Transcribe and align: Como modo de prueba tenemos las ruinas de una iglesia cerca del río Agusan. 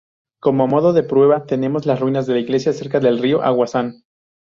Como 0.39 0.65
modo 0.65 0.93
de 0.93 1.03
prueba 1.03 1.45
tenemos 1.45 1.85
las 1.85 1.99
ruinas 1.99 2.25
de 2.25 2.31
una 2.33 2.41
iglesia 2.41 2.73
cerca 2.73 2.99
del 2.99 3.19
río 3.19 3.43
Agusan. 3.43 4.01